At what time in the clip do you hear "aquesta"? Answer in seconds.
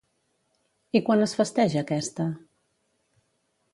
1.85-2.29